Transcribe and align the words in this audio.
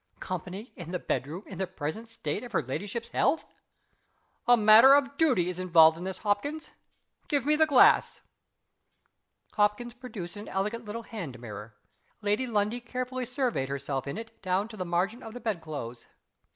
Company 0.19 0.73
in 0.75 0.89
the 0.91 0.97
bedroom 0.97 1.43
in 1.45 1.59
the 1.59 1.67
present 1.67 2.09
state 2.09 2.43
of 2.43 2.53
her 2.53 2.63
ladyship's 2.63 3.09
health! 3.09 3.45
"A 4.47 4.57
matter 4.57 4.95
of 4.95 5.15
duty 5.15 5.47
is 5.47 5.59
involved 5.59 5.95
in 5.95 6.05
this, 6.05 6.17
Hopkins. 6.17 6.71
Give 7.27 7.45
me 7.45 7.55
the 7.55 7.67
glass." 7.67 8.19
Hopkins 9.53 9.93
produced 9.93 10.37
an 10.37 10.47
elegant 10.47 10.85
little 10.85 11.03
hand 11.03 11.39
mirror. 11.39 11.75
Lady 12.23 12.47
Lundie 12.47 12.81
carefully 12.81 13.25
surveyed 13.25 13.69
herself 13.69 14.07
in 14.07 14.17
it 14.17 14.41
down 14.41 14.67
to 14.69 14.75
the 14.75 14.85
margin 14.85 15.21
of 15.21 15.35
the 15.35 15.39
bedclothes. 15.39 16.07